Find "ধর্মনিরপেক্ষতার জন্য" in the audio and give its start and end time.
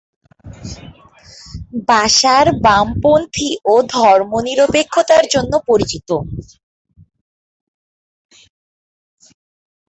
3.93-5.53